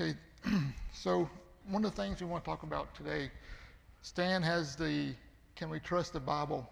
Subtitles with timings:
[0.00, 0.14] Okay,
[0.94, 1.28] so
[1.68, 3.30] one of the things we want to talk about today,
[4.00, 5.12] Stan has the
[5.56, 6.66] Can We Trust the Bible?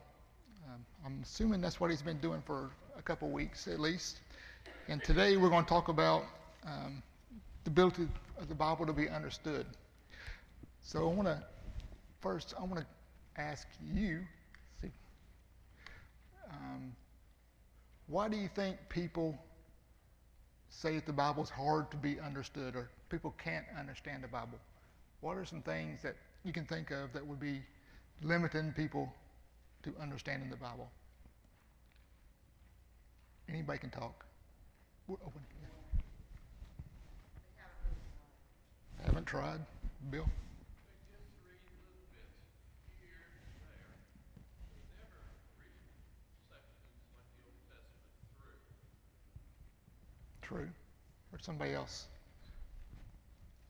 [0.67, 4.21] Um, I'm assuming that's what he's been doing for a couple weeks at least.
[4.89, 6.23] And today we're going to talk about
[6.65, 7.03] um,
[7.65, 8.09] the ability
[8.41, 9.67] of the Bible to be understood.
[10.81, 11.43] So I want to,
[12.21, 12.87] first, I want to
[13.39, 14.21] ask you,
[14.81, 14.91] see,
[16.51, 16.97] um,
[18.07, 19.39] why do you think people
[20.71, 24.59] say that the Bible is hard to be understood or people can't understand the Bible?
[25.21, 27.61] What are some things that you can think of that would be
[28.23, 29.13] limiting people
[29.83, 30.89] to understanding the Bible?
[33.49, 34.25] Anybody can talk.
[35.07, 35.41] We're open.
[39.05, 39.61] Haven't tried,
[40.11, 40.27] Bill?
[50.49, 50.69] True.
[51.31, 52.07] Or somebody else.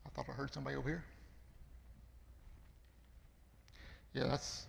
[0.05, 1.03] I thought I heard somebody over here.
[4.13, 4.65] Yeah, that's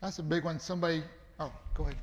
[0.00, 0.60] that's a big one.
[0.60, 1.02] Somebody.
[1.40, 1.96] Oh, go ahead.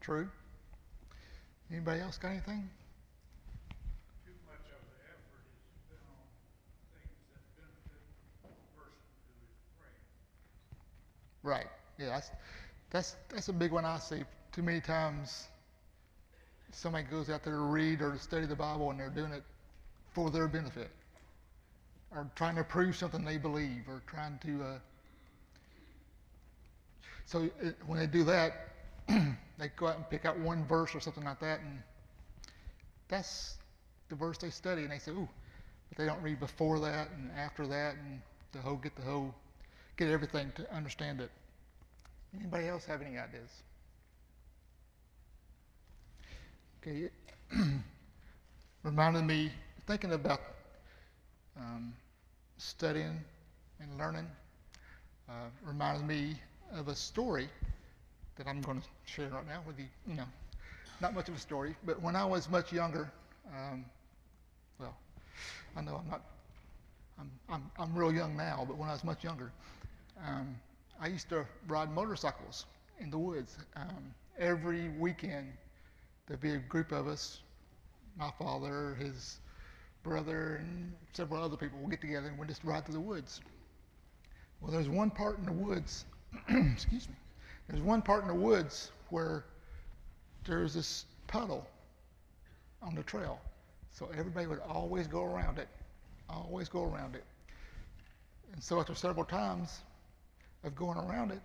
[0.00, 0.28] True.
[1.68, 2.70] Anybody else got anything?
[4.24, 6.22] Too much of the effort is spent on
[6.94, 8.06] things that benefit
[8.46, 10.06] the person who is praying.
[11.42, 11.66] Right.
[11.98, 12.30] Yeah, that's
[12.90, 14.22] that's that's a big one I see
[14.52, 15.48] too many times.
[16.72, 19.42] Somebody goes out there to read or to study the Bible and they're doing it
[20.12, 20.90] for their benefit,
[22.10, 24.62] or trying to prove something they believe, or trying to.
[24.62, 24.78] Uh,
[27.26, 27.50] so
[27.86, 28.68] when they do that,
[29.08, 31.82] they go out and pick out one verse or something like that, and
[33.08, 33.56] that's
[34.08, 35.28] the verse they study, and they say, "Ooh,"
[35.88, 38.20] but they don't read before that and after that, and
[38.52, 39.34] the whole get the whole
[39.96, 41.30] get everything to understand it.
[42.38, 43.50] Anybody else have any ideas?
[46.82, 47.10] Okay,
[48.82, 49.50] reminded me
[49.86, 50.40] thinking about
[51.56, 51.92] um,
[52.58, 53.20] studying
[53.80, 54.26] and learning.
[55.28, 56.36] Uh, reminded me
[56.72, 57.48] of a story
[58.36, 59.86] that I'm going to share right now with you.
[60.06, 60.26] You know,
[61.00, 63.10] not much of a story, but when I was much younger,
[63.52, 63.84] um,
[64.78, 64.94] well,
[65.76, 66.22] I know I'm not,
[67.18, 69.50] I'm, I'm, I'm real young now, but when I was much younger,
[70.24, 70.54] um,
[71.00, 72.66] I used to ride motorcycles
[72.98, 73.58] in the woods.
[73.76, 75.52] Um, every weekend,
[76.26, 77.40] there'd be a group of us,
[78.18, 79.40] my father, his
[80.02, 83.40] brother, and several other people would get together and we'd just ride through the woods.
[84.60, 86.06] Well, there's one part in the woods,
[86.48, 87.14] excuse me,
[87.68, 89.44] there's one part in the woods where
[90.46, 91.66] there's this puddle
[92.80, 93.40] on the trail.
[93.92, 95.68] So everybody would always go around it,
[96.30, 97.24] always go around it.
[98.52, 99.80] And so after several times
[100.66, 101.40] of going around it,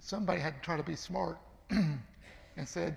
[0.00, 1.38] somebody had to try to be smart
[1.70, 2.96] and said,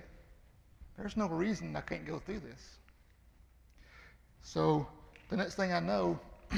[0.96, 2.76] there's no reason I can't go through this.
[4.42, 4.86] So
[5.30, 6.18] the next thing I know,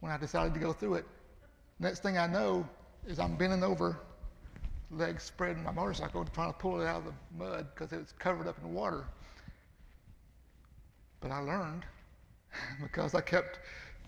[0.00, 1.06] when I decided to go through it,
[1.78, 2.68] next thing I know
[3.06, 3.98] is I'm bending over
[4.90, 7.98] legs spread in my motorcycle trying to pull it out of the mud because it
[7.98, 9.04] was covered up in water.
[11.20, 11.84] But I learned
[12.82, 13.60] because I kept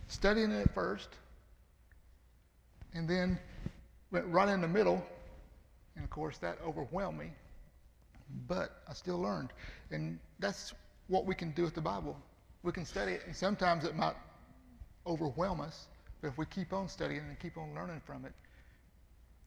[0.09, 1.09] studying it first
[2.95, 3.39] and then
[4.11, 5.05] went right in the middle.
[5.97, 7.31] And of course, that overwhelmed me.
[8.49, 9.53] But I still learned.
[9.91, 10.73] And that's
[11.09, 12.17] what we can do with the Bible.
[12.63, 14.15] We can study it, and sometimes it might
[15.07, 15.87] overwhelm us.
[16.21, 18.33] But if we keep on studying and keep on learning from it,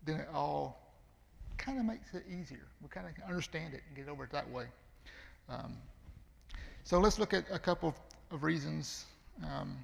[0.06, 0.80] then it all
[1.58, 2.68] kind of makes it easier.
[2.82, 4.66] We kind of understand it and get over it that way.
[5.50, 5.76] Um,
[6.84, 7.96] so let's look at a couple of,
[8.32, 9.06] of reasons
[9.44, 9.84] um,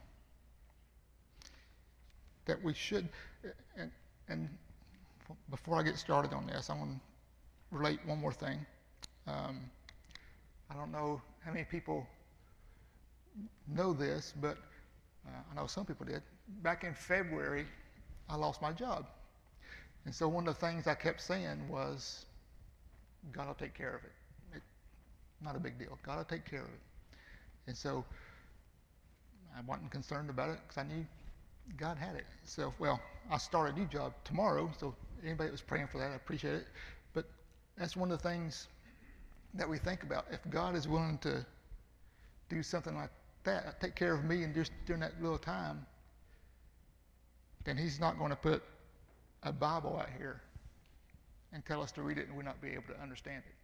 [2.45, 3.09] that we should.
[3.77, 3.91] And,
[4.27, 4.49] and,
[5.49, 6.99] before I get started on this, I want to
[7.71, 8.65] relate one more thing.
[9.25, 9.61] Um,
[10.69, 12.05] I don't know how many people
[13.67, 14.57] know this, but
[15.25, 16.21] uh, I know some people did.
[16.61, 17.65] Back in February,
[18.29, 19.05] I lost my job.
[20.05, 22.25] And so one of the things I kept saying was,
[23.31, 24.57] God will take care of it.
[24.57, 24.61] it
[25.41, 25.97] not a big deal.
[26.03, 26.81] God will take care of it.
[27.67, 28.03] And so
[29.55, 31.05] I wasn't concerned about it because I knew
[31.77, 32.25] God had it.
[32.45, 32.99] So, well,
[33.31, 34.71] I start a new job tomorrow.
[34.79, 36.67] So anybody that was praying for that, I appreciate it.
[37.13, 37.25] But
[37.77, 38.67] that's one of the things
[39.53, 40.25] that we think about.
[40.31, 41.45] If God is willing to
[42.49, 43.11] do something like
[43.43, 45.85] that, take care of me and just during that little time,
[47.63, 48.63] then He's not going to put
[49.43, 50.41] a Bible out here
[51.53, 53.55] and tell us to read it and we not be able to understand it.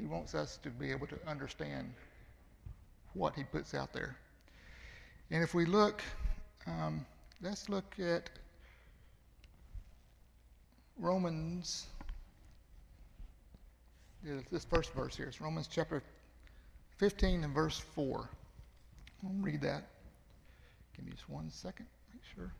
[0.00, 1.92] He wants us to be able to understand
[3.14, 4.16] what he puts out there.
[5.30, 6.02] And if we look,
[6.68, 7.06] um,
[7.42, 8.30] let's look at
[10.98, 11.86] Romans,
[14.50, 15.26] this first verse here.
[15.26, 16.02] It's Romans chapter
[16.98, 18.28] 15 and verse 4.
[19.24, 19.84] I'll read that.
[20.96, 22.52] Give me just one second, make sure.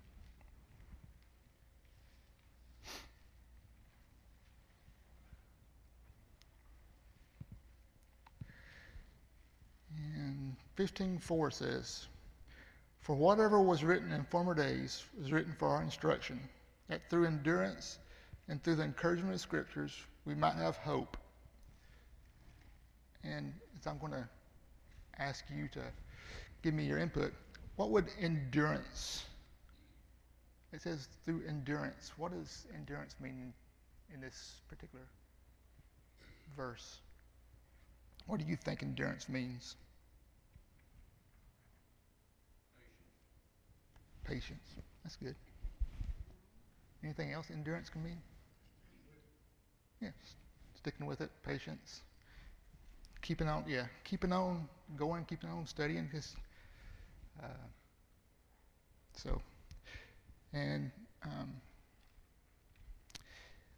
[10.17, 12.07] And 15:4 says,
[13.09, 16.47] "For whatever was written in former days was written for our instruction,
[16.89, 17.99] that through endurance
[18.49, 21.17] and through the encouragement of scriptures we might have hope."
[23.25, 23.55] And
[23.87, 24.29] I'm going to
[25.17, 25.91] ask you to
[26.61, 27.33] give me your input.
[27.77, 29.25] What would endurance?
[30.75, 32.13] It says through endurance.
[32.19, 33.55] What does endurance mean
[34.13, 35.07] in this particular
[36.55, 36.99] verse?
[38.27, 39.77] What do you think endurance means?
[44.29, 44.69] Patience.
[45.03, 45.35] That's good.
[47.03, 48.21] Anything else endurance can mean?
[50.03, 50.11] Yeah,
[50.77, 52.03] Sticking with it, patience.
[53.23, 56.09] Keeping on, yeah, keeping on going, keeping on studying.
[56.13, 56.37] Just,
[57.43, 57.47] uh,
[59.17, 59.41] so,
[60.53, 60.91] and
[61.25, 61.53] um,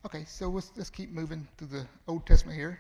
[0.05, 2.79] okay, so let's, let's keep moving through the Old Testament here.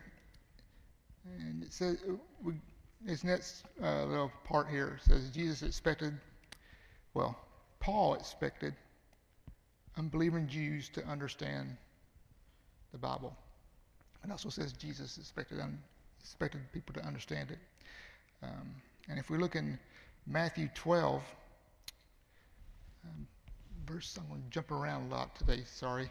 [1.38, 2.55] And it says, uh, we,
[3.00, 6.12] this next uh, little part here says Jesus expected,
[7.14, 7.38] well,
[7.81, 8.75] Paul expected
[9.97, 11.77] unbelieving Jews to understand
[12.93, 13.35] the Bible.
[14.25, 15.79] It also says Jesus expected, un,
[16.21, 17.59] expected people to understand it.
[18.43, 18.75] Um,
[19.09, 19.79] and if we look in
[20.27, 21.23] Matthew 12,
[23.05, 23.27] um,
[23.87, 26.11] verse, I'm going to jump around a lot today, sorry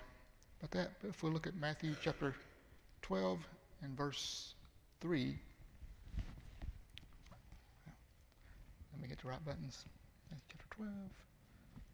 [0.59, 0.91] about that.
[1.01, 2.33] But if we look at Matthew chapter
[3.03, 3.39] 12
[3.83, 4.53] and verse
[5.01, 5.35] 3,
[8.91, 9.85] let me get the right buttons.
[10.29, 10.91] Matthew chapter 12,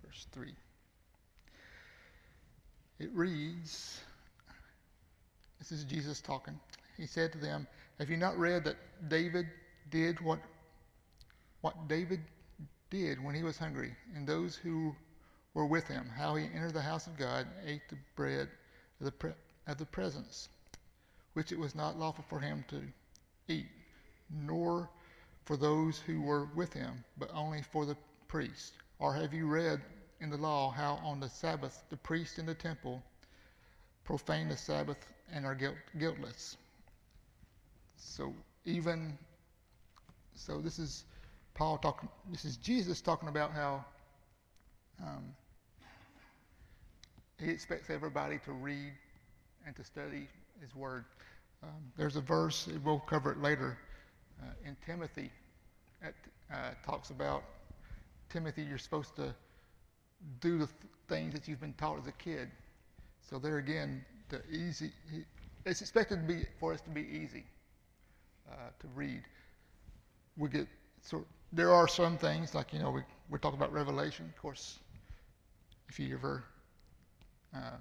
[0.06, 0.54] verse 3.
[3.00, 4.00] It reads,
[5.60, 6.60] this is Jesus talking.
[6.98, 7.68] He said to them,
[8.00, 8.78] Have you not read that
[9.10, 9.48] David
[9.90, 10.40] did what,
[11.62, 12.22] what David
[12.90, 14.96] did when he was hungry, and those who
[15.54, 18.48] were with him, how he entered the house of God and ate the bread
[19.00, 19.32] of the, pre-
[19.68, 20.50] of the presence,
[21.34, 22.82] which it was not lawful for him to
[23.48, 23.68] eat,
[24.30, 24.90] nor
[25.46, 27.98] for those who were with him, but only for the
[28.28, 28.74] priest?
[29.00, 29.82] Or have you read
[30.26, 33.04] in the law how on the Sabbath the priest in the temple
[34.04, 34.98] profane the Sabbath
[35.32, 36.58] and are guilt, guiltless?
[37.96, 38.34] So
[38.66, 39.16] even
[40.34, 41.06] so, this is
[41.54, 42.10] Paul talking.
[42.32, 43.86] This is Jesus talking about how
[45.00, 45.24] um,
[47.40, 48.94] he expects everybody to read
[49.66, 50.28] and to study
[50.60, 51.06] his word.
[51.62, 53.78] Um, there's a verse we'll cover it later
[54.42, 55.30] uh, in Timothy.
[56.02, 56.16] That
[56.52, 57.44] uh, talks about
[58.30, 58.64] Timothy.
[58.64, 59.36] You're supposed to
[60.42, 60.78] do the th-
[61.08, 62.50] things that you've been taught as a kid.
[63.30, 64.92] So there again, the easy.
[65.66, 67.44] It's expected to be for us to be easy
[68.50, 69.24] uh, to read.
[70.38, 70.68] We get
[71.02, 74.26] so there are some things like you know we we're talking about Revelation.
[74.26, 74.80] Of course,
[75.90, 76.44] if you ever
[77.56, 77.78] uh,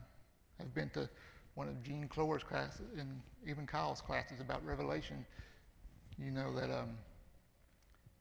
[0.58, 1.08] have been to
[1.54, 3.08] one of Gene Clower's classes and
[3.46, 5.24] even Kyle's classes about Revelation,
[6.18, 6.90] you know that um,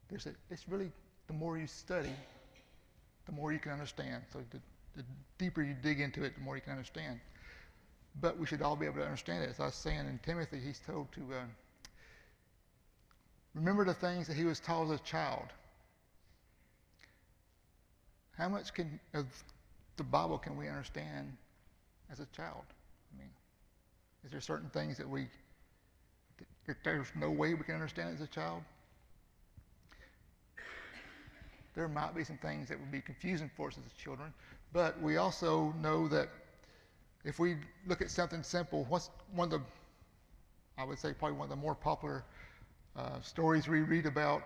[0.09, 0.91] there's a, it's really
[1.27, 2.13] the more you study,
[3.25, 4.23] the more you can understand.
[4.31, 4.59] So the,
[4.95, 5.03] the
[5.37, 7.19] deeper you dig into it, the more you can understand.
[8.21, 9.49] But we should all be able to understand it.
[9.49, 11.43] As I was saying in Timothy, he's told to uh,
[13.55, 15.47] remember the things that he was taught as a child.
[18.37, 19.25] How much can, of
[19.97, 21.33] the Bible can we understand
[22.11, 22.63] as a child?
[23.13, 23.29] I mean,
[24.25, 25.27] is there certain things that we
[26.65, 28.63] that there's no way we can understand as a child?
[31.75, 34.33] There might be some things that would be confusing for us as children,
[34.73, 36.29] but we also know that
[37.23, 37.55] if we
[37.87, 39.61] look at something simple, what's one of the,
[40.77, 42.23] I would say probably one of the more popular
[42.95, 44.43] uh, stories we read about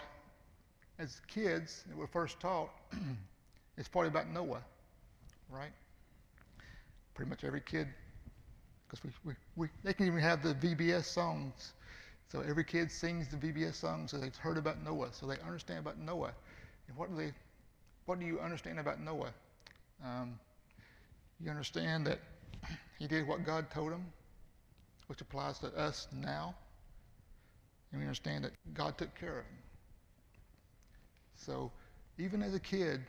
[0.99, 2.69] as kids that we're first taught
[3.77, 4.63] is probably about Noah,
[5.49, 5.71] right?
[7.13, 7.87] Pretty much every kid,
[8.87, 11.73] because we, we, we, they can even have the VBS songs.
[12.31, 15.79] So every kid sings the VBS song, so they've heard about Noah, so they understand
[15.79, 16.33] about Noah.
[16.95, 17.33] What do they,
[18.05, 19.33] what do you understand about Noah?
[20.03, 20.39] Um,
[21.39, 22.19] you understand that
[22.97, 24.05] he did what God told him,
[25.07, 26.55] which applies to us now.
[27.91, 29.57] And we understand that God took care of him.
[31.35, 31.71] So
[32.17, 33.01] even as a kid,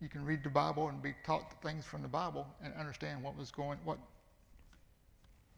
[0.00, 3.36] you can read the Bible and be taught things from the Bible and understand what
[3.36, 3.98] was going, what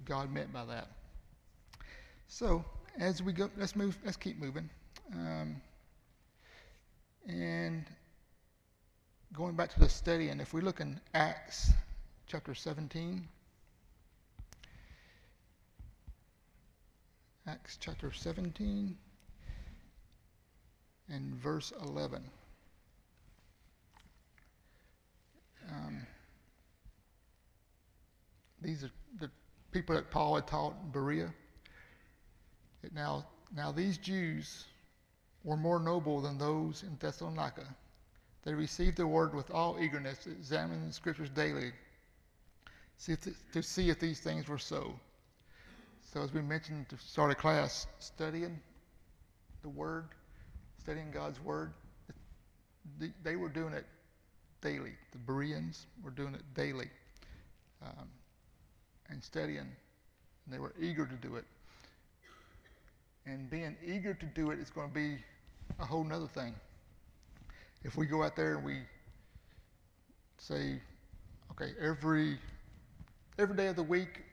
[0.04, 0.88] God meant by that.
[2.28, 2.64] So
[2.98, 3.98] as we go, let's move.
[4.04, 4.68] Let's keep moving.
[5.12, 5.60] Um,
[7.28, 7.84] and
[9.34, 11.70] going back to the study, and if we look in Acts
[12.26, 13.28] chapter 17,
[17.46, 18.96] Acts chapter 17
[21.10, 22.22] and verse 11.
[25.70, 26.06] Um,
[28.62, 29.30] these are the
[29.70, 31.32] people that Paul had taught in Berea.
[32.94, 34.64] Now, now these Jews
[35.44, 37.66] were more noble than those in Thessalonica.
[38.44, 41.72] They received the word with all eagerness, examining the scriptures daily
[43.52, 44.98] to see if these things were so.
[46.12, 48.58] So, as we mentioned to start a class, studying
[49.62, 50.06] the Word,
[50.80, 51.72] studying God's Word,
[53.22, 53.84] they were doing it
[54.62, 54.92] daily.
[55.12, 56.88] The Bereans were doing it daily
[57.82, 58.08] um,
[59.10, 59.68] and studying, and
[60.48, 61.44] they were eager to do it.
[63.28, 65.18] And being eager to do it is going to be
[65.78, 66.54] a whole nother thing.
[67.84, 68.78] If we go out there and we
[70.38, 70.80] say,
[71.50, 72.38] okay, every
[73.38, 74.24] every day of the week,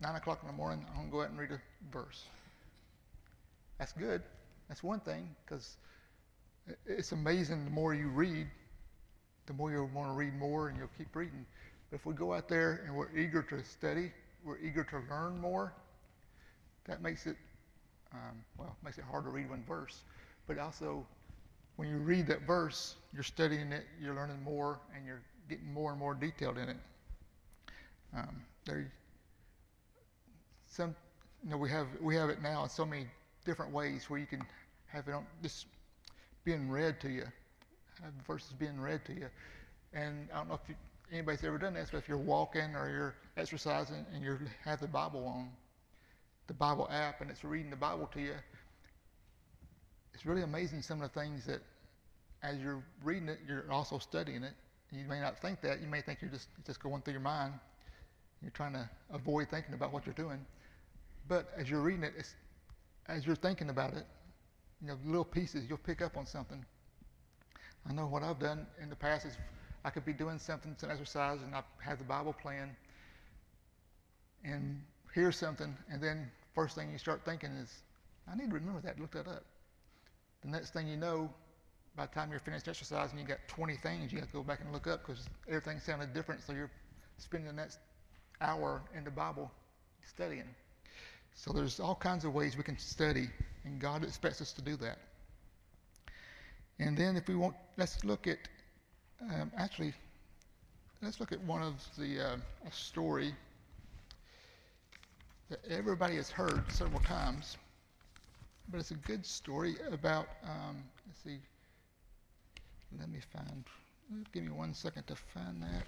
[0.00, 1.60] nine o'clock in the morning, I'm gonna go out and read a
[1.90, 2.24] verse.
[3.78, 4.22] That's good.
[4.68, 5.76] That's one thing because
[6.86, 7.64] it's amazing.
[7.64, 8.46] The more you read,
[9.46, 11.44] the more you'll want to read more, and you'll keep reading.
[11.90, 14.12] But if we go out there and we're eager to study,
[14.44, 15.74] we're eager to learn more,
[16.84, 17.36] that makes it
[18.12, 20.02] um, well makes it hard to read one verse.
[20.46, 21.06] But also,
[21.76, 25.90] when you read that verse, you're studying it, you're learning more, and you're getting more
[25.90, 26.76] and more detailed in it.
[28.16, 28.90] Um, there,
[30.66, 30.94] some,
[31.44, 33.06] you know, we have we have it now in so many
[33.44, 34.42] different ways where you can
[34.86, 35.66] have it on this
[36.44, 37.24] being read to you,
[38.02, 39.26] have verses being read to you.
[39.92, 40.74] And I don't know if you,
[41.12, 44.86] anybody's ever done this, but if you're walking or you're exercising and you have the
[44.86, 45.50] Bible on,
[46.46, 48.34] the Bible app, and it's reading the Bible to you,
[50.14, 51.60] it's really amazing some of the things that
[52.42, 54.54] as you're reading it, you're also studying it.
[54.92, 55.80] You may not think that.
[55.80, 57.54] You may think you're just just going through your mind.
[58.40, 60.44] You're trying to avoid thinking about what you're doing.
[61.28, 62.34] But as you're reading it,
[63.06, 64.06] as you're thinking about it,
[64.80, 66.64] you know, little pieces, you'll pick up on something.
[67.88, 69.36] I know what I've done in the past is
[69.84, 72.70] I could be doing something, some exercise, and I have the Bible playing
[74.44, 74.80] and
[75.16, 77.72] hear something, and then first thing you start thinking is,
[78.30, 79.44] I need to remember that, look that up.
[80.42, 81.30] The next thing you know,
[81.96, 84.60] by the time you're finished exercising, you got 20 things you have to go back
[84.60, 86.70] and look up because everything sounded different, so you're
[87.16, 87.78] spending the next
[88.42, 89.50] hour in the Bible
[90.06, 90.44] studying.
[91.34, 93.30] So there's all kinds of ways we can study,
[93.64, 94.98] and God expects us to do that.
[96.78, 98.36] And then if we want, let's look at,
[99.22, 99.94] um, actually,
[101.00, 103.34] let's look at one of the, uh, a story
[105.48, 107.56] that everybody has heard several times,
[108.68, 111.38] but it's a good story about, um, let's see,
[112.98, 113.64] let me find,
[114.32, 115.84] give me one second to find that,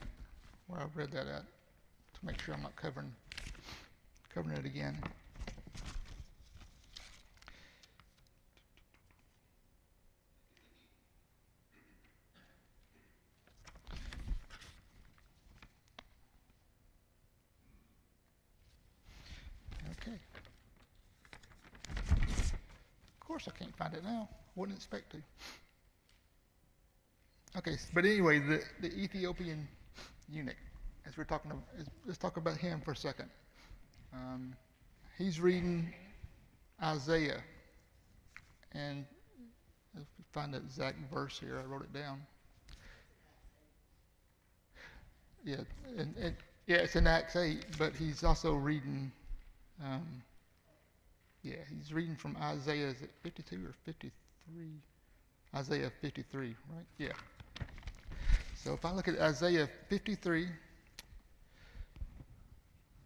[0.68, 3.12] where I read that at to make sure I'm not covering,
[4.32, 4.96] covering it again.
[20.00, 20.18] Okay.
[21.90, 24.04] Of course, I can't find it
[24.78, 25.18] Wouldn't expect to.
[27.58, 29.66] Okay, but anyway, the, the Ethiopian
[30.28, 30.56] eunuch
[31.04, 31.64] as we're talking, about,
[32.06, 33.28] let's talk about him for a second.
[34.12, 34.54] Um,
[35.16, 35.92] he's reading
[36.82, 37.42] Isaiah,
[38.72, 39.04] and
[39.96, 42.20] if we find the exact verse here, I wrote it down.
[45.44, 45.56] Yeah,
[45.96, 49.10] and, and yeah, it's in Acts 8, but he's also reading.
[49.82, 50.22] Um,
[51.42, 52.88] yeah, he's reading from Isaiah.
[52.88, 53.74] Is it 52 or
[54.48, 54.66] 53?
[55.54, 56.86] Isaiah 53, right?
[56.98, 57.08] Yeah.
[58.54, 60.46] So if I look at Isaiah 53,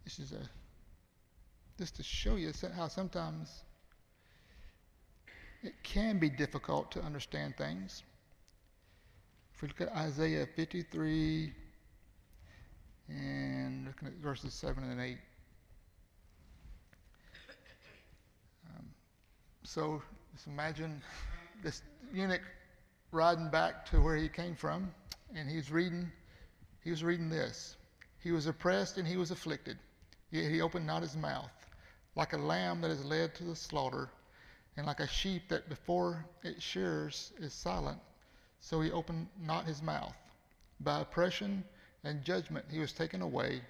[0.03, 0.39] this is a
[1.77, 3.63] just to show you how sometimes
[5.63, 8.03] it can be difficult to understand things.
[9.55, 11.51] If we look at Isaiah 53
[13.09, 15.17] and looking at verses 7 and 8.
[18.69, 18.85] Um,
[19.63, 20.01] so
[20.33, 21.01] just imagine
[21.63, 21.81] this
[22.13, 22.41] eunuch
[23.11, 24.93] riding back to where he came from,
[25.35, 26.11] and he's reading,
[26.83, 27.77] he was reading this.
[28.19, 29.77] He was oppressed and he was afflicted
[30.33, 31.51] Yet he opened not his mouth,
[32.15, 34.09] like a lamb that is led to the slaughter,
[34.75, 37.99] and like a sheep that before its shears is silent,
[38.59, 40.15] so he opened not his mouth.
[40.79, 41.63] By oppression
[42.03, 43.61] and judgment he was taken away.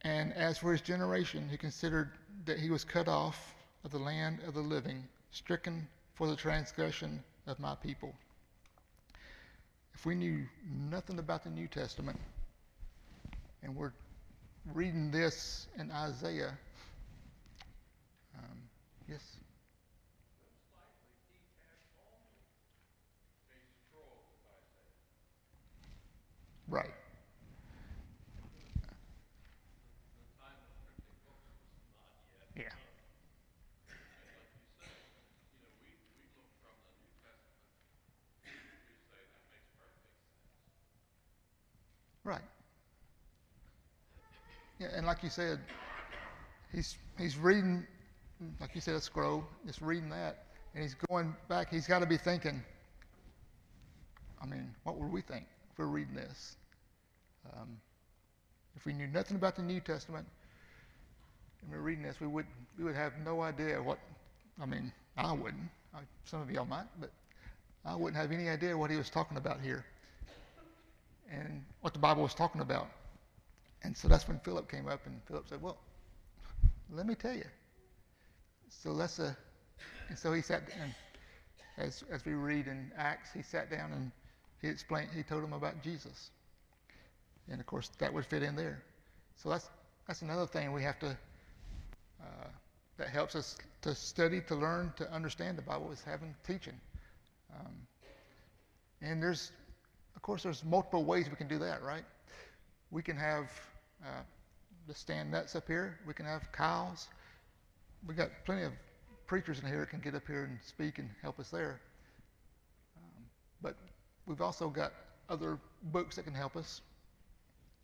[0.00, 2.12] And as for his generation, he considered
[2.46, 7.22] that he was cut off of the land of the living, stricken for the transgression
[7.46, 8.14] of my people.
[9.94, 10.44] If we knew
[10.90, 12.18] nothing about the New Testament
[13.62, 13.92] and we're
[14.72, 16.58] reading this in Isaiah,
[18.36, 18.58] um,
[19.08, 19.20] Yes.
[26.68, 26.90] Right.
[32.56, 32.64] Yeah.
[42.24, 42.40] Right.
[44.73, 45.60] Yeah, and like you said,
[46.72, 47.86] he's he's reading,
[48.60, 49.44] like you said, a scroll.
[49.66, 51.70] Just reading that, and he's going back.
[51.70, 52.62] He's got to be thinking.
[54.42, 56.56] I mean, what would we think if we're reading this?
[57.52, 57.78] Um,
[58.76, 60.26] if we knew nothing about the New Testament
[61.62, 62.46] and we're reading this, we would
[62.78, 63.98] we would have no idea what.
[64.60, 65.70] I mean, I wouldn't.
[65.94, 67.10] I, some of y'all might, but
[67.84, 69.84] I wouldn't have any idea what he was talking about here
[71.30, 72.88] and what the Bible was talking about.
[73.84, 75.78] And so that's when Philip came up, and Philip said, "Well,
[76.90, 77.44] let me tell you."
[78.68, 79.34] So let's uh,
[80.08, 80.94] and so he sat down.
[81.76, 84.10] As as we read in Acts, he sat down and
[84.60, 85.10] he explained.
[85.14, 86.30] He told him about Jesus,
[87.50, 88.82] and of course that would fit in there.
[89.36, 89.68] So that's
[90.06, 91.16] that's another thing we have to.
[92.20, 92.48] Uh,
[92.96, 96.80] that helps us to study, to learn, to understand the Bible is having teaching.
[97.52, 97.74] Um,
[99.02, 99.50] and there's
[100.16, 102.04] of course, there's multiple ways we can do that, right?
[102.90, 103.50] We can have
[104.04, 104.22] uh,
[104.86, 105.98] the stand nuts up here.
[106.06, 107.08] We can have cows.
[108.06, 108.72] We've got plenty of
[109.26, 111.80] preachers in here that can get up here and speak and help us there.
[112.96, 113.24] Um,
[113.62, 113.76] but
[114.26, 114.92] we've also got
[115.28, 116.82] other books that can help us.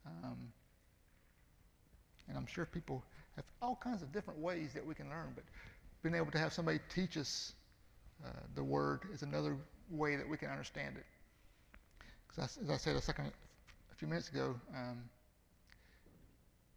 [0.06, 0.36] Um,
[2.28, 3.02] and I'm sure people
[3.36, 5.44] have all kinds of different ways that we can learn, but
[6.02, 7.52] being able to have somebody teach us
[8.24, 9.56] uh, the Word is another
[9.90, 11.06] way that we can understand it.
[12.28, 13.32] Because as I said a second,
[13.90, 15.02] a few minutes ago, um,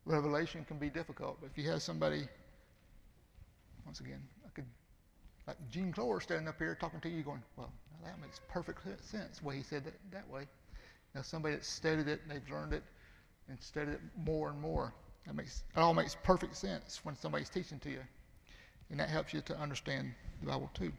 [0.06, 1.38] revelation can be difficult.
[1.42, 2.28] But if you have somebody,
[3.86, 4.66] once again, I could,
[5.48, 7.72] like Gene Clore standing up here talking to you, going, "Well,
[8.04, 10.48] that makes perfect sense." The way he said that that way.
[11.16, 12.84] Now somebody that studied it, and they've learned it,
[13.50, 14.94] and studied it more and more.
[15.26, 18.02] That makes it all makes perfect sense when somebody's teaching to you,
[18.90, 20.92] and that helps you to understand the Bible too.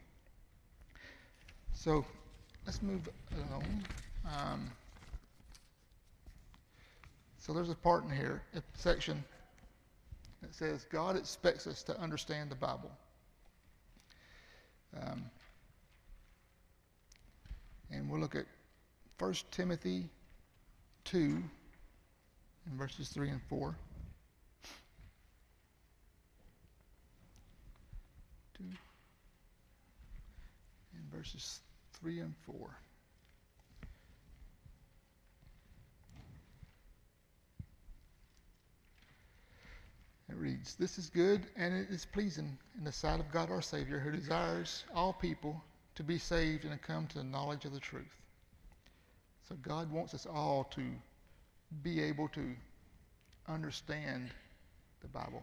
[1.72, 2.04] So
[2.64, 3.84] let's move along.
[4.24, 4.70] Um,
[7.44, 9.22] so there's a part in here, a section
[10.40, 12.90] that says God expects us to understand the Bible.
[14.98, 15.24] Um,
[17.90, 18.46] and we'll look at
[19.18, 20.08] 1 Timothy
[21.04, 21.42] 2 in
[22.78, 23.76] verses 3 and 4.
[28.56, 28.64] 2
[30.94, 31.60] in verses
[32.00, 32.54] 3 and 4.
[40.28, 43.62] It reads, This is good and it is pleasing in the sight of God our
[43.62, 45.62] Savior, who desires all people
[45.96, 48.16] to be saved and to come to the knowledge of the truth.
[49.48, 50.82] So God wants us all to
[51.82, 52.54] be able to
[53.48, 54.30] understand
[55.02, 55.42] the Bible.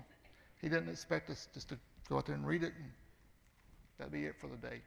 [0.59, 1.77] He doesn't expect us just to
[2.09, 2.91] go out there and read it and
[3.97, 4.81] that'll be it for the day.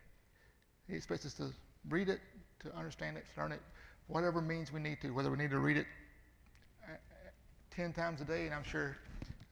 [0.88, 1.52] He expects us to
[1.88, 2.20] read it,
[2.60, 3.60] to understand it, to learn it,
[4.08, 5.86] whatever means we need to, whether we need to read it
[6.84, 6.96] uh, uh,
[7.70, 8.96] 10 times a day, and I'm sure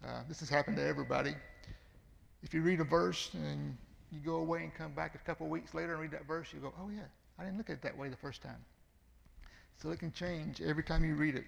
[0.05, 1.35] uh, this has happened to everybody.
[2.43, 3.77] If you read a verse and
[4.11, 6.61] you go away and come back a couple weeks later and read that verse, you
[6.61, 7.03] go, oh, yeah,
[7.39, 8.65] I didn't look at it that way the first time.
[9.81, 11.45] So it can change every time you read it.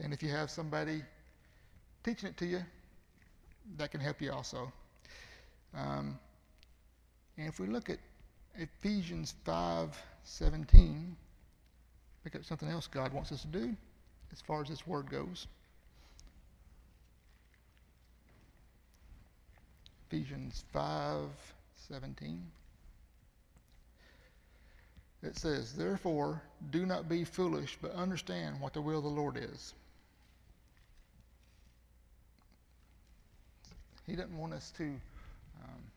[0.00, 1.02] And if you have somebody
[2.04, 2.62] teaching it to you,
[3.78, 4.72] that can help you also.
[5.74, 6.18] Um,
[7.36, 7.98] and if we look at
[8.54, 11.16] Ephesians 5:17,
[12.24, 13.76] pick up something else God wants us to do
[14.32, 15.46] as far as this word goes.
[20.16, 22.50] Ephesians 5:17.
[25.20, 29.36] It says, "Therefore, do not be foolish, but understand what the will of the Lord
[29.36, 29.74] is."
[34.06, 34.84] He doesn't want us to
[35.62, 35.90] um,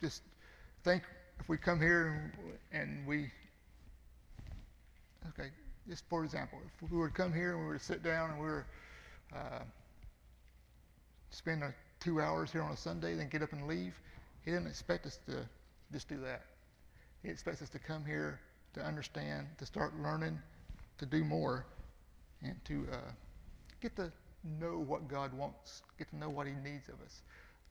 [0.00, 0.22] just
[0.84, 1.02] think
[1.40, 2.32] if we come here
[2.70, 3.32] and, and we,
[5.30, 5.50] okay,
[5.88, 8.30] just for example, if we were to come here and we were to sit down
[8.30, 8.66] and we were
[9.34, 9.64] uh,
[11.34, 13.94] spend a, two hours here on a Sunday, then get up and leave.
[14.44, 15.48] He doesn't expect us to
[15.92, 16.42] just do that.
[17.22, 18.40] He expects us to come here
[18.74, 20.38] to understand, to start learning,
[20.98, 21.64] to do more,
[22.42, 22.96] and to uh,
[23.80, 24.12] get to
[24.60, 27.22] know what God wants, get to know what He needs of us.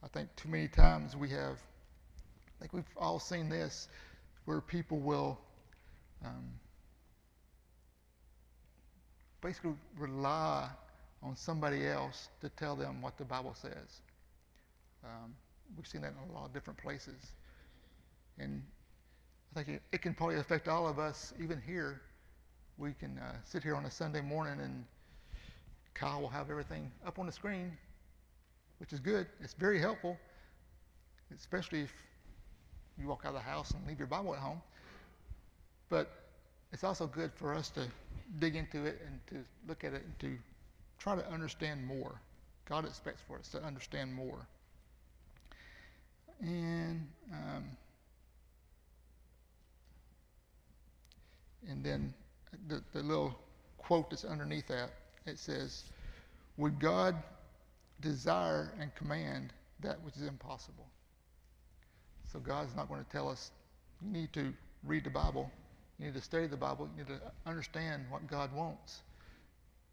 [0.03, 3.87] I think too many times we have, I think we've all seen this,
[4.45, 5.39] where people will
[6.25, 6.53] um,
[9.41, 10.69] basically rely
[11.23, 14.01] on somebody else to tell them what the Bible says.
[15.03, 15.33] Um,
[15.75, 17.31] we've seen that in a lot of different places.
[18.37, 18.61] And
[19.55, 22.01] I think it, can probably affect all of us, even here.
[22.77, 24.83] We can uh, sit here on a Sunday morning and
[25.93, 27.71] Kyle will have everything up on the screen,
[28.79, 29.27] which is good.
[29.41, 30.17] It's very helpful,
[31.35, 31.93] especially if
[32.99, 34.61] you walk out of the house and leave your Bible at home.
[35.89, 36.09] But
[36.71, 37.87] it's also good for us to
[38.39, 40.37] dig into it and to look at it and to
[40.99, 42.21] try to understand more.
[42.65, 44.47] God expects for us to understand more.
[46.41, 47.65] And um,
[51.69, 52.13] and then
[52.67, 53.35] the, the little
[53.77, 54.91] quote that's underneath that
[55.25, 55.83] it says,
[56.57, 57.15] "Would God
[58.01, 60.87] desire and command that which is impossible?"
[62.31, 63.51] So God's not going to tell us
[64.01, 64.53] you need to
[64.83, 65.49] read the Bible,
[65.99, 69.01] you need to study the Bible, you need to understand what God wants,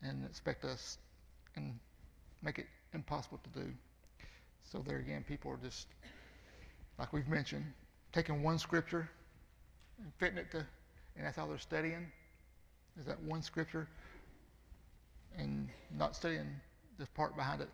[0.03, 0.99] and expect us
[1.57, 1.79] and
[2.43, 3.67] make it impossible to do.
[4.65, 5.87] So there again, people are just
[7.01, 7.65] like we've mentioned,
[8.13, 9.09] taking one scripture
[10.03, 10.59] and fitting it to,
[11.17, 12.07] and that's how they're studying.
[12.99, 13.89] Is that one scripture
[15.39, 16.47] and not studying
[16.99, 17.69] the part behind it.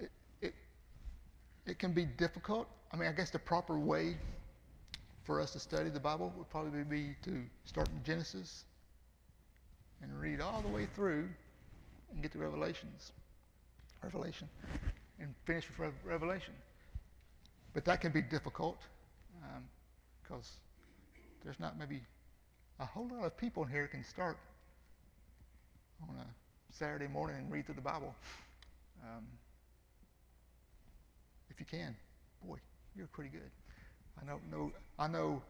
[0.00, 0.54] It, it,
[1.66, 2.68] it can be difficult.
[2.92, 4.16] I mean, I guess the proper way
[5.24, 8.64] for us to study the Bible would probably be to start in Genesis
[10.02, 11.28] and read all the way through
[12.12, 13.12] and get to Revelations,
[14.02, 14.48] Revelation,
[15.20, 16.54] and finish with Revelation.
[17.74, 18.78] But that can be difficult
[20.22, 22.00] because um, there's not maybe
[22.80, 24.36] a whole lot of people in here can start
[26.08, 26.26] on a
[26.72, 28.14] Saturday morning and read through the Bible.
[29.02, 29.24] Um,
[31.50, 31.94] if you can,
[32.44, 32.56] boy,
[32.96, 33.50] you're pretty good.
[34.20, 35.42] I know, know, I know.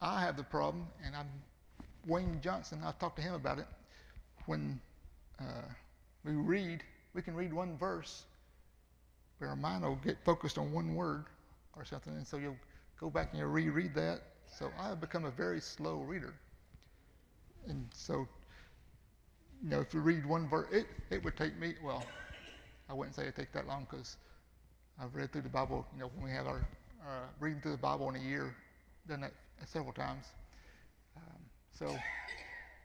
[0.00, 1.28] I have the problem, and I'm
[2.06, 2.80] Wayne Johnson.
[2.84, 3.66] I've talked to him about it.
[4.46, 4.80] When
[5.40, 5.62] uh,
[6.24, 6.82] we read,
[7.14, 8.24] we can read one verse,
[9.38, 11.24] but our mind will get focused on one word
[11.76, 12.56] or something, and so you'll
[13.00, 14.20] go back and you'll reread that.
[14.58, 16.34] So I have become a very slow reader,
[17.68, 18.26] and so
[19.62, 22.04] you know, if you read one verse, it, it would take me, well,
[22.88, 24.16] I wouldn't say it'd take that long because
[25.00, 26.62] I've read through the Bible, you know, when we have our
[27.40, 28.54] reading through the Bible in a year,
[29.08, 29.32] done that
[29.66, 30.26] several times.
[31.16, 31.40] Um,
[31.72, 31.96] so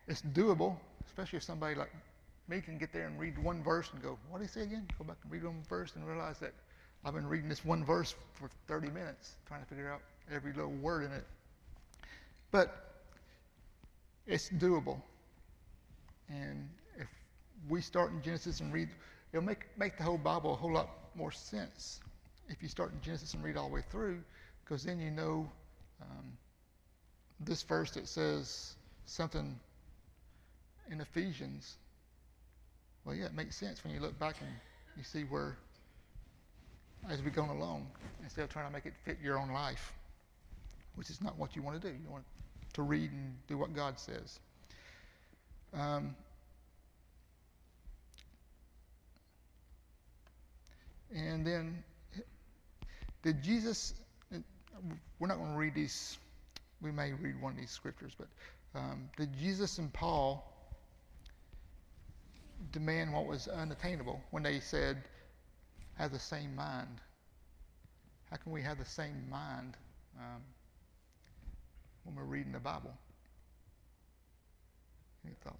[0.07, 1.91] it's doable, especially if somebody like
[2.49, 4.87] me can get there and read one verse and go, what did he say again?
[4.97, 6.53] Go back and read one verse and realize that
[7.05, 10.01] I've been reading this one verse for 30 minutes, trying to figure out
[10.33, 11.25] every little word in it.
[12.51, 13.03] But
[14.27, 15.01] it's doable.
[16.29, 17.07] And if
[17.69, 18.89] we start in Genesis and read,
[19.31, 21.99] it'll make, make the whole Bible a whole lot more sense
[22.49, 24.19] if you start in Genesis and read all the way through,
[24.63, 25.49] because then you know
[26.01, 26.37] um,
[27.39, 29.59] this verse that says something
[30.91, 31.77] in Ephesians.
[33.09, 34.49] Well, yeah, it makes sense when you look back and
[34.95, 35.57] you see where,
[37.09, 37.87] as we go along,
[38.21, 39.93] instead of trying to make it fit your own life,
[40.93, 41.91] which is not what you want to do.
[41.91, 42.23] You want
[42.73, 44.39] to read and do what God says.
[45.73, 46.15] Um,
[51.11, 51.83] and then,
[53.23, 53.95] did Jesus,
[55.17, 56.15] we're not going to read these,
[56.79, 58.27] we may read one of these scriptures, but
[58.79, 60.45] um, did Jesus and Paul
[62.71, 65.03] demand what was unattainable when they said,
[65.95, 67.01] have the same mind?
[68.29, 69.75] How can we have the same mind
[70.17, 70.41] um,
[72.03, 72.93] when we're reading the Bible?
[75.25, 75.59] Any thought?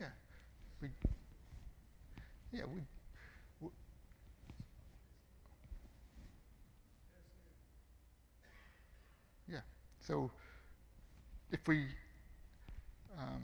[0.00, 0.06] Yeah.
[0.80, 0.88] We,
[2.52, 2.80] yeah, we,
[3.60, 3.68] we
[9.48, 9.60] yeah.
[10.00, 10.30] So
[11.52, 11.86] if we
[13.22, 13.42] um,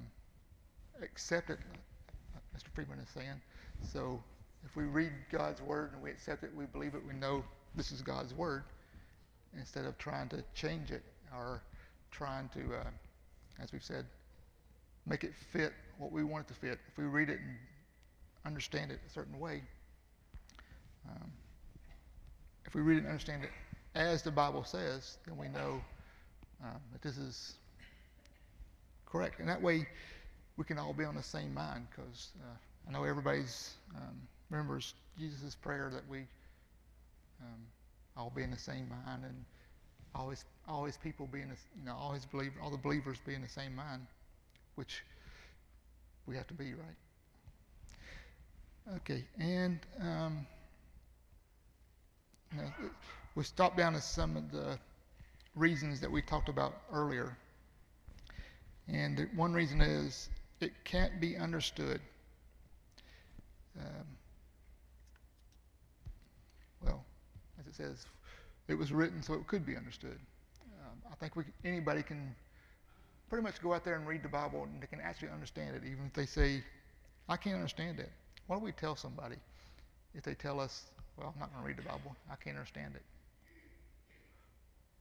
[1.02, 1.58] accept it,
[2.56, 2.68] Mr.
[2.74, 3.40] Friedman is saying,
[3.92, 4.20] so
[4.64, 7.92] if we read God's word and we accept it, we believe it, we know this
[7.92, 8.64] is God's word,
[9.56, 11.62] instead of trying to change it or
[12.10, 12.90] trying to, uh,
[13.62, 14.04] as we've said,
[15.06, 16.78] make it fit what we want it to fit.
[16.90, 17.56] If we read it and
[18.44, 19.62] understand it a certain way,
[21.08, 21.30] um,
[22.66, 23.50] if we read it and understand it
[23.94, 25.80] as the Bible says, then we know
[26.62, 27.54] um, that this is
[29.10, 29.40] correct.
[29.40, 29.86] And that way,
[30.56, 32.56] we can all be on the same mind because uh,
[32.88, 34.16] I know everybody's um,
[34.50, 36.20] remembers Jesus' prayer that we
[37.40, 37.60] um,
[38.16, 39.44] all be in the same mind and
[40.14, 43.34] all his, all his people being, you know, all his believe, all the believers be
[43.34, 44.06] in the same mind,
[44.74, 45.02] which
[46.26, 46.96] we have to be, right?
[48.96, 50.46] Okay, and um,
[52.52, 52.72] you know,
[53.34, 54.78] we stop down to some of the
[55.54, 57.36] reasons that we talked about earlier.
[58.92, 60.28] And the, one reason is
[60.60, 62.00] it can't be understood.
[63.78, 64.06] um,
[66.82, 67.04] well,
[67.60, 68.06] as it says,
[68.66, 70.18] it was written so it could be understood.
[70.80, 72.34] Um, I think we, anybody can
[73.28, 75.82] pretty much go out there and read the Bible and they can actually understand it,
[75.84, 76.62] even if they say,
[77.28, 78.10] I can't understand it.
[78.46, 79.36] What do we tell somebody
[80.14, 80.84] if they tell us,
[81.16, 83.02] well, I'm not going to read the Bible, I can't understand it?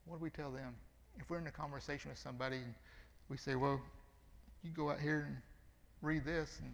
[0.05, 0.75] What do we tell them?
[1.19, 2.59] If we're in a conversation with somebody
[3.29, 3.81] we say, well,
[4.63, 5.37] you go out here and
[6.01, 6.73] read this, and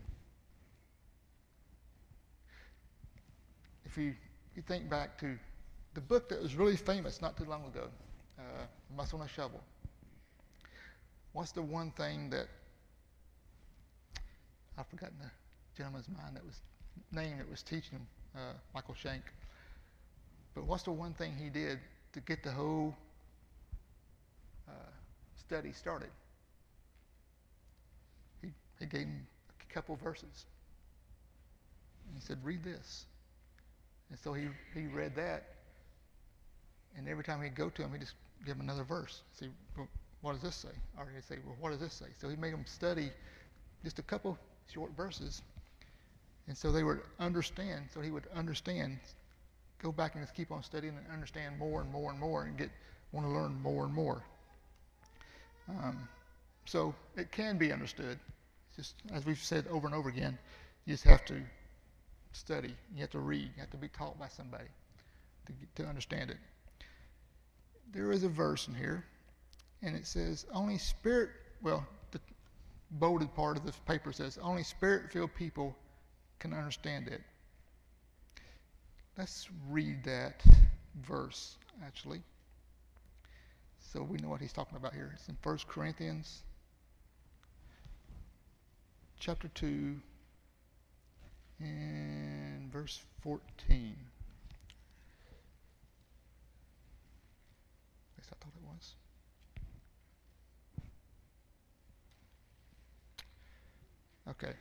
[3.85, 4.13] if you,
[4.55, 5.37] you think back to
[5.93, 7.87] the book that was really famous not too long ago,
[8.39, 9.61] uh, Muscle and a Shovel.
[11.33, 12.47] What's the one thing that
[14.77, 15.29] I've forgotten the
[15.75, 16.59] gentleman's mind that was
[17.11, 19.23] name that was teaching him, uh, Michael Shank.
[20.55, 21.79] But what's the one thing he did
[22.13, 22.95] to get the whole
[24.67, 24.71] uh,
[25.35, 26.09] study started?
[28.79, 29.27] He, gave him
[29.59, 30.45] a couple verses.
[32.07, 33.05] And he said, read this.
[34.09, 35.45] And so he, he read that.
[36.97, 39.21] And every time he'd go to him, he'd just give him another verse.
[39.39, 39.47] See,
[40.21, 40.75] what does this say?
[40.97, 42.05] Or he'd say, well, what does this say?
[42.19, 43.11] So he made them study
[43.83, 44.37] just a couple
[44.71, 45.41] short verses.
[46.47, 47.85] And so they would understand.
[47.93, 48.99] So he would understand,
[49.81, 52.57] go back and just keep on studying and understand more and more and more and
[52.57, 52.69] get
[53.11, 54.23] want to learn more and more.
[55.69, 56.07] Um,
[56.65, 58.19] so it can be understood.
[58.75, 60.37] Just as we've said over and over again,
[60.85, 61.41] you just have to
[62.31, 62.75] study.
[62.95, 63.51] You have to read.
[63.55, 64.69] You have to be taught by somebody
[65.45, 66.37] to to understand it.
[67.91, 69.05] There is a verse in here,
[69.81, 71.29] and it says, "Only spirit."
[71.61, 72.19] Well, the
[72.91, 75.77] bolded part of the paper says, "Only spirit-filled people
[76.39, 77.21] can understand it."
[79.15, 80.43] Let's read that
[80.95, 82.23] verse actually,
[83.79, 85.11] so we know what he's talking about here.
[85.13, 86.43] It's in 1 Corinthians
[89.25, 89.95] chapter 2
[91.61, 93.47] and verse 14.
[93.71, 93.85] At
[98.17, 98.95] least I thought it was.
[104.31, 104.53] Okay.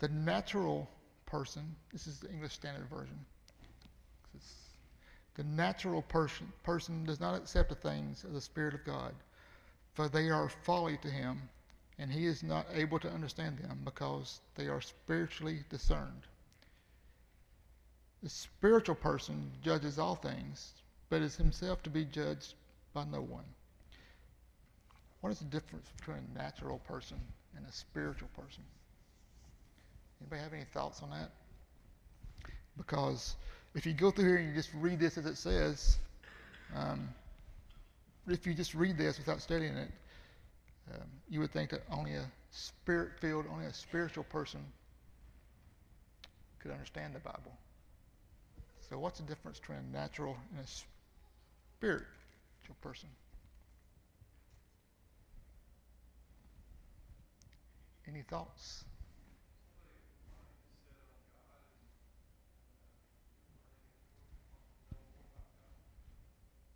[0.00, 0.90] The natural
[1.24, 3.24] person, this is the English Standard Version.
[5.34, 9.14] The natural person, person does not accept the things of the Spirit of God,
[9.94, 11.48] for they are folly to him,
[11.98, 16.26] and he is not able to understand them because they are spiritually discerned.
[18.22, 20.72] The spiritual person judges all things,
[21.10, 22.54] but is himself to be judged
[22.94, 23.44] by no one.
[25.20, 27.18] What is the difference between a natural person
[27.56, 28.62] and a spiritual person?
[30.20, 31.30] Anybody have any thoughts on that?
[32.76, 33.36] Because
[33.74, 35.98] if you go through here and you just read this as it says,
[36.74, 37.08] um,
[38.28, 39.90] if you just read this without studying it,
[40.90, 44.60] um, you would think that only a spirit-filled, only a spiritual person
[46.58, 47.52] could understand the Bible.
[48.88, 50.68] So, what's the difference between a natural and a
[51.78, 52.06] spiritual
[52.82, 53.08] person?
[58.06, 58.84] Any thoughts?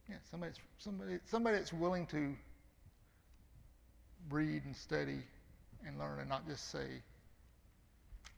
[0.08, 2.34] Yeah, somebody, somebody, somebody that's willing to
[4.30, 5.20] read and study
[5.86, 6.86] and learn and not just say,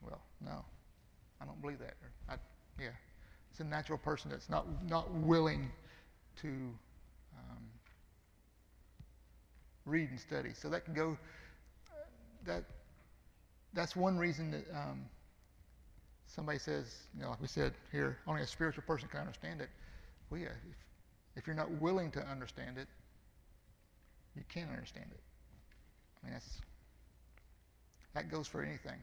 [0.03, 0.65] well, no,
[1.41, 1.95] I don't believe that.
[2.03, 2.35] Or, I,
[2.81, 2.91] yeah,
[3.51, 5.71] it's a natural person that's not, not willing
[6.43, 7.65] to um,
[9.87, 10.51] read and study.
[10.55, 11.17] So that can go,
[12.47, 12.65] that,
[13.73, 15.05] that's one reason that um,
[16.27, 19.69] somebody says, you know, like we said here, only a spiritual person can understand it.
[20.31, 20.77] Well, yeah, if,
[21.37, 22.87] if you're not willing to understand it,
[24.37, 25.21] you can't understand it.
[26.23, 26.61] I mean, that's,
[28.15, 29.03] that goes for anything.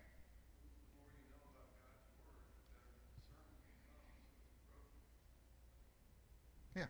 [6.75, 6.86] Yeah,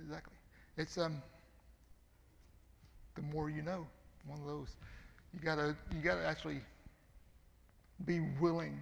[0.00, 0.34] exactly.
[0.76, 1.20] It's um,
[3.14, 3.86] the more you know.
[4.26, 4.76] One of those.
[5.32, 6.60] You gotta, you gotta actually
[8.04, 8.78] be willing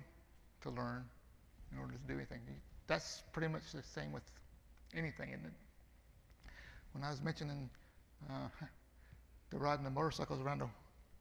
[0.62, 1.05] to learn
[1.72, 2.40] in order to do anything.
[2.87, 4.22] That's pretty much the same with
[4.94, 5.53] anything, isn't it?
[6.92, 7.68] When I was mentioning
[8.31, 8.49] uh,
[9.50, 10.68] the riding the motorcycles around a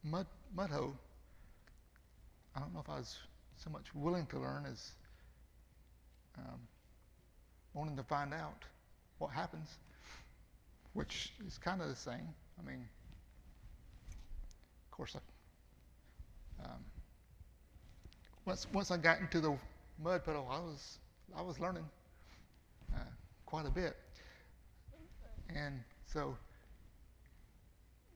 [0.03, 0.95] mud mud hole,
[2.55, 3.17] I don't know if I was
[3.57, 4.91] so much willing to learn as
[6.37, 6.59] um,
[7.73, 8.63] wanting to find out
[9.19, 9.69] what happens,
[10.93, 12.27] which is kind of the same.
[12.59, 12.87] I mean,
[14.85, 16.79] of course, I, um,
[18.45, 19.57] once once I got into the
[20.03, 20.99] mud puddle, I was
[21.35, 21.85] I was learning
[22.93, 22.99] uh,
[23.45, 23.95] quite a bit,
[25.53, 26.37] and so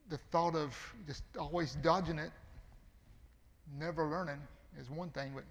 [0.10, 0.76] the thought of
[1.08, 2.32] just always dodging it,
[3.78, 4.40] never learning,
[4.80, 5.32] is one thing.
[5.36, 5.44] But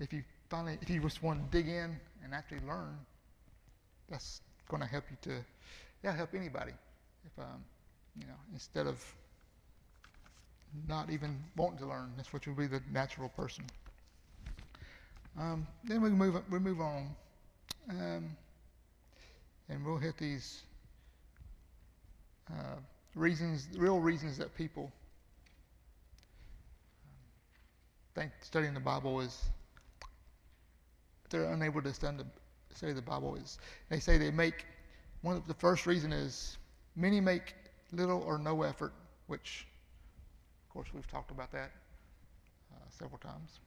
[0.00, 2.96] if you finally, if you just want to dig in and actually learn,
[4.08, 5.44] that's going to help you to,
[6.02, 6.72] yeah, help anybody.
[7.26, 7.64] If, um,
[8.18, 9.04] you know, instead of
[10.88, 13.64] not even wanting to learn, that's what you'll be the natural person.
[15.38, 17.08] Um, then we move, we move on.
[17.90, 18.36] Um,
[19.68, 20.62] and we'll hit these
[22.50, 22.76] uh,
[23.16, 24.92] reasons, real reasons that people
[28.14, 29.50] think studying the Bible is
[31.30, 32.26] they're unable to study the,
[32.76, 34.64] study the Bible is they say they make
[35.22, 36.58] one of the first reason is
[36.94, 37.54] many make
[37.92, 38.92] little or no effort,
[39.26, 39.66] which
[40.66, 41.72] of course we've talked about that
[42.74, 43.60] uh, several times,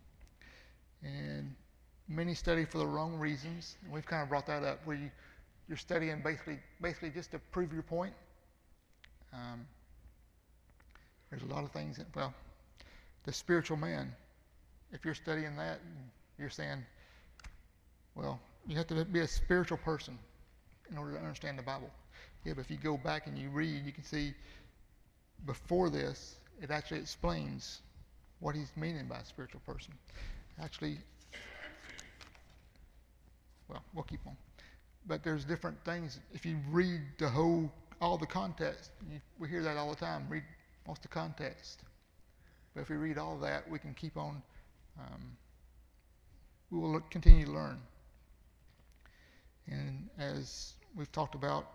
[1.04, 1.54] and
[2.08, 5.10] many study for the wrong reasons, and we've kind of brought that up where you
[5.68, 8.14] you're studying basically basically just to prove your point.
[9.34, 9.66] Um,
[11.30, 11.98] there's a lot of things.
[11.98, 12.34] That, well,
[13.24, 14.12] the spiritual man.
[14.92, 15.80] If you're studying that,
[16.40, 16.84] you're saying,
[18.16, 20.18] well, you have to be a spiritual person
[20.92, 21.92] in order to understand the Bible.
[22.44, 24.34] Yeah, but if you go back and you read, you can see
[25.46, 27.82] before this, it actually explains
[28.40, 29.94] what he's meaning by a spiritual person.
[30.62, 30.98] Actually,
[33.68, 34.36] well, we'll keep on
[35.10, 36.20] but there's different things.
[36.34, 38.92] If you read the whole, all the context,
[39.40, 40.26] we hear that all the time.
[40.30, 40.44] Read
[40.88, 41.82] most of the context.
[42.74, 44.42] But if we read all that, we can keep on.
[45.00, 45.38] Um,
[46.72, 47.80] we will look, continue to learn.
[49.68, 51.66] And as we've talked about,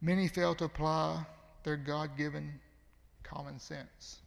[0.00, 1.24] many fail to apply
[1.62, 2.60] their God-given
[3.22, 4.20] common sense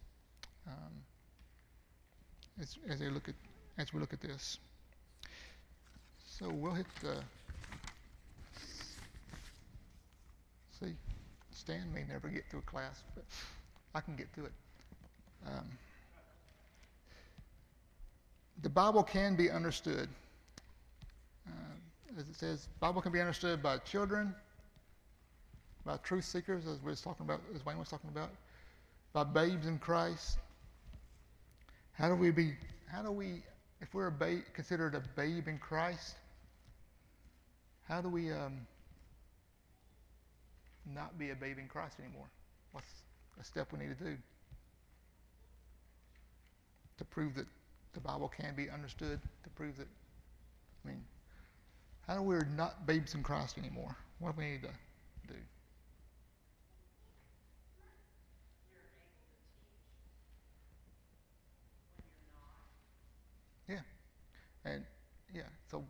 [0.66, 0.92] um,
[2.60, 3.34] as, as they look at
[3.78, 4.58] as we look at this.
[6.26, 7.22] So we'll hit the
[10.82, 10.94] See,
[11.50, 13.24] Stan may never get through a class, but
[13.94, 14.52] I can get through it.
[15.46, 15.66] Um,
[18.62, 20.08] the Bible can be understood.
[21.46, 24.34] Uh, as it says, Bible can be understood by children,
[25.84, 28.30] by truth seekers, as we was talking about, as Wayne was talking about,
[29.12, 30.38] by babes in Christ.
[31.92, 32.54] How do we be?
[32.86, 33.42] How do we,
[33.80, 36.14] if we're a babe, considered a babe in Christ?
[37.88, 38.66] How do we um,
[40.94, 42.26] not be a babe in Christ anymore?
[42.72, 42.86] What's
[43.40, 44.16] a step we need to do
[46.98, 47.46] to prove that
[47.94, 49.20] the Bible can be understood?
[49.44, 49.88] To prove that,
[50.84, 51.02] I mean,
[52.06, 53.96] how do we are not babes in Christ anymore?
[54.18, 54.68] What do we need to
[55.28, 55.34] do?
[63.68, 63.78] Yeah,
[64.64, 64.84] and
[65.32, 65.84] yeah, so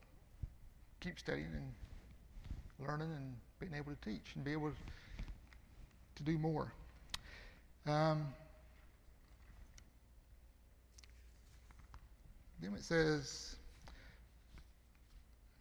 [1.01, 4.73] keep studying and learning and being able to teach and be able
[6.17, 6.73] to do more.
[7.87, 8.27] Um,
[12.61, 13.57] then it says,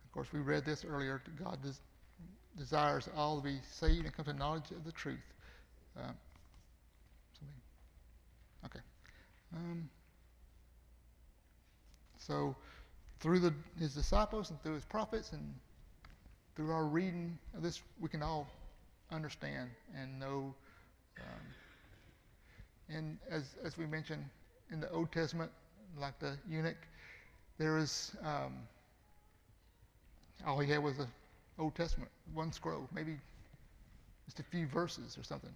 [0.05, 1.21] of course, we read this earlier.
[1.43, 5.17] God des- desires all to be saved and come to knowledge of the truth.
[5.97, 6.11] Uh,
[8.65, 8.79] okay.
[9.55, 9.89] Um,
[12.17, 12.55] so,
[13.19, 15.53] through the, his disciples and through his prophets and
[16.55, 18.47] through our reading of this, we can all
[19.11, 20.53] understand and know.
[21.17, 21.45] Um,
[22.89, 24.25] and as, as we mentioned
[24.71, 25.51] in the Old Testament,
[25.99, 26.77] like the eunuch,
[27.57, 28.53] there is um,
[30.45, 31.07] all he had was the
[31.57, 33.17] Old Testament, one scroll, maybe
[34.25, 35.53] just a few verses or something.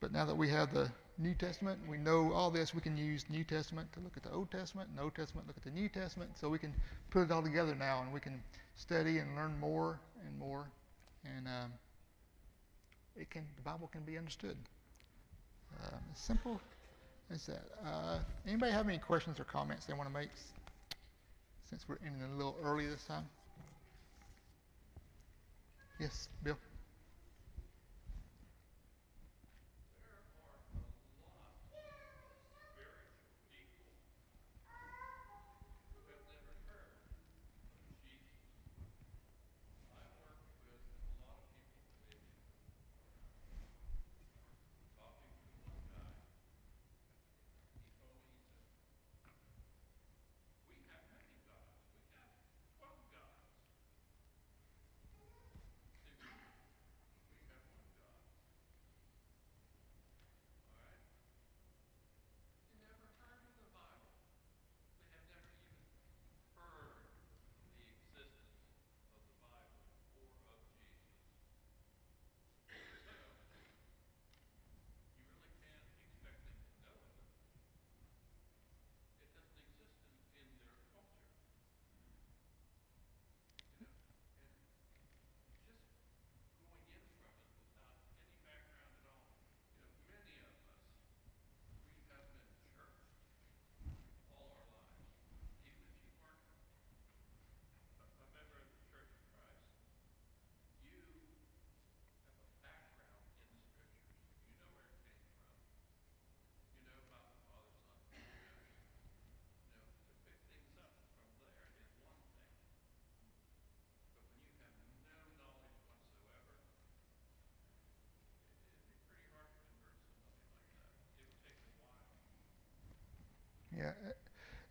[0.00, 3.24] But now that we have the New Testament, we know all this, we can use
[3.28, 5.88] New Testament to look at the Old Testament, and Old Testament look at the New
[5.88, 6.74] Testament, so we can
[7.10, 8.42] put it all together now, and we can
[8.76, 10.66] study and learn more and more,
[11.24, 11.72] and um,
[13.16, 14.56] it can the Bible can be understood.
[15.82, 16.60] Uh, as simple
[17.30, 17.64] as that.
[17.84, 20.28] Uh, anybody have any questions or comments they want to make?
[21.68, 23.24] Since we're ending a little early this time.
[25.98, 26.56] Yes, Bill.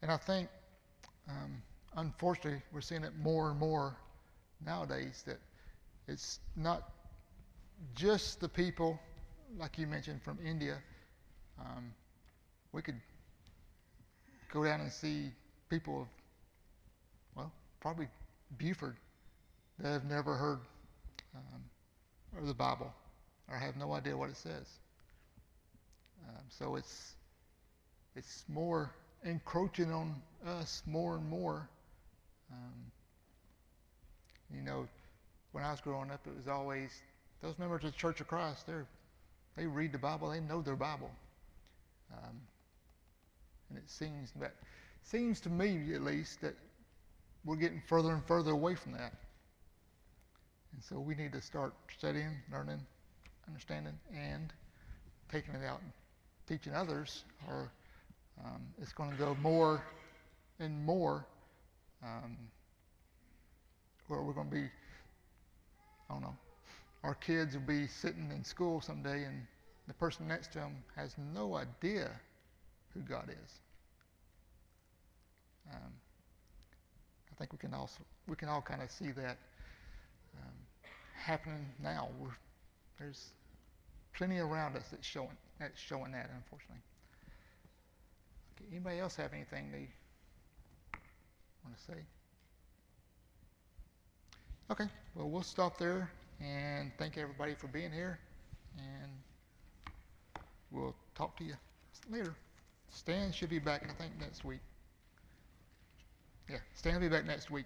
[0.01, 0.49] And I think,
[1.29, 1.61] um,
[1.95, 3.95] unfortunately, we're seeing it more and more
[4.65, 5.39] nowadays that
[6.07, 6.91] it's not
[7.95, 8.99] just the people,
[9.57, 10.77] like you mentioned, from India.
[11.59, 11.93] Um,
[12.71, 12.99] we could
[14.51, 15.31] go down and see
[15.69, 16.07] people of,
[17.35, 18.07] well, probably
[18.57, 18.95] Buford
[19.79, 20.59] that have never heard
[21.35, 22.93] um, of the Bible
[23.49, 24.67] or have no idea what it says.
[26.27, 27.15] Um, so it's
[28.15, 28.91] it's more
[29.23, 30.15] encroaching on
[30.45, 31.67] us more and more.
[32.51, 32.91] Um,
[34.53, 34.87] you know,
[35.51, 37.01] when I was growing up, it was always
[37.41, 38.67] those members of the Church of Christ.
[38.67, 38.73] They
[39.55, 40.29] they read the Bible.
[40.29, 41.11] They know their Bible.
[42.11, 42.39] Um,
[43.69, 44.53] and it seems that
[45.03, 46.55] seems to me, at least, that
[47.45, 49.13] we're getting further and further away from that.
[50.73, 52.79] And so we need to start studying, learning,
[53.47, 54.51] understanding, and
[55.31, 55.91] taking it out and
[56.47, 57.71] teaching others, or
[58.43, 59.83] um, it's going to go more
[60.59, 61.25] and more
[62.03, 62.37] um,
[64.07, 64.69] where we're going to be,
[66.09, 66.35] I don't know,
[67.03, 69.45] our kids will be sitting in school someday and
[69.87, 72.11] the person next to them has no idea
[72.93, 73.51] who God is.
[75.73, 75.91] Um,
[77.31, 79.37] I think we can also we can all kind of see that
[80.37, 80.53] um,
[81.15, 82.09] happening now.
[82.19, 82.29] We're,
[82.99, 83.29] there's
[84.13, 86.83] plenty around us that's showing that's showing that, unfortunately.
[88.71, 89.87] Anybody else have anything they
[91.63, 91.99] want to say?
[94.71, 94.85] Okay,
[95.15, 96.09] well we'll stop there
[96.41, 98.19] and thank everybody for being here,
[98.77, 99.11] and
[100.71, 101.53] we'll talk to you
[102.11, 102.33] later.
[102.89, 104.59] Stan should be back, I think, next week.
[106.49, 107.65] Yeah, Stan will be back next week.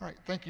[0.00, 0.46] All right, thank you.